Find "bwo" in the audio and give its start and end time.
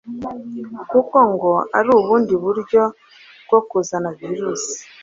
3.45-3.59